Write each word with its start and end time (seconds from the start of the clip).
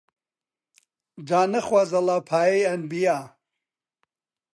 جا 1.27 1.41
نەخوازەڵا 1.53 2.17
پایەی 2.29 2.67
ئەنبیا 2.67 3.17